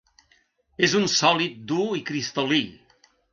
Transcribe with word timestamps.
És 0.87 0.95
un 0.99 1.05
sòlid 1.15 1.59
dur 1.73 1.85
i 2.01 2.03
cristal·lí. 2.09 2.63